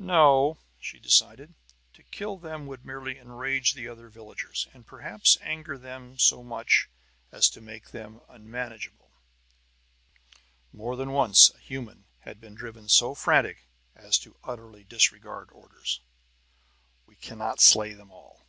"No," 0.00 0.58
she 0.80 0.98
decided. 0.98 1.54
"To 1.92 2.02
kill 2.02 2.36
them 2.36 2.66
would 2.66 2.84
merely 2.84 3.16
enrage 3.16 3.74
the 3.74 3.86
other 3.86 4.08
villagers, 4.08 4.66
and 4.74 4.84
perhaps 4.84 5.38
anger 5.40 5.78
them 5.78 6.18
so 6.18 6.42
much 6.42 6.88
as 7.30 7.48
to 7.50 7.60
make 7.60 7.90
them 7.92 8.20
unmanageable." 8.28 9.12
More 10.72 10.96
than 10.96 11.12
once 11.12 11.54
a 11.54 11.58
human 11.58 12.06
had 12.22 12.40
been 12.40 12.56
driven 12.56 12.88
so 12.88 13.14
frantic 13.14 13.68
as 13.94 14.18
to 14.18 14.36
utterly 14.42 14.82
disregard 14.82 15.48
orders. 15.52 16.00
"We 17.06 17.14
cannot 17.14 17.60
slay 17.60 17.92
them 17.92 18.10
all." 18.10 18.42